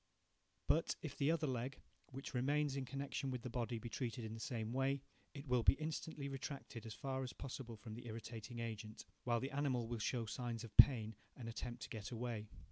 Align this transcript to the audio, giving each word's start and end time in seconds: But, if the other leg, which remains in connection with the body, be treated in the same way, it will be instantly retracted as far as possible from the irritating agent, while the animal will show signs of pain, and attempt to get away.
But, 0.65 0.95
if 1.03 1.15
the 1.15 1.29
other 1.29 1.45
leg, 1.45 1.79
which 2.09 2.33
remains 2.33 2.75
in 2.75 2.85
connection 2.85 3.29
with 3.29 3.43
the 3.43 3.51
body, 3.51 3.77
be 3.77 3.87
treated 3.87 4.25
in 4.25 4.33
the 4.33 4.39
same 4.39 4.73
way, 4.73 5.03
it 5.35 5.45
will 5.45 5.61
be 5.61 5.73
instantly 5.75 6.27
retracted 6.27 6.87
as 6.87 6.95
far 6.95 7.21
as 7.21 7.33
possible 7.33 7.77
from 7.77 7.93
the 7.93 8.07
irritating 8.07 8.57
agent, 8.61 9.05
while 9.25 9.39
the 9.39 9.51
animal 9.51 9.87
will 9.87 9.99
show 9.99 10.25
signs 10.25 10.63
of 10.63 10.75
pain, 10.75 11.13
and 11.35 11.47
attempt 11.47 11.83
to 11.83 11.89
get 11.89 12.09
away. 12.09 12.47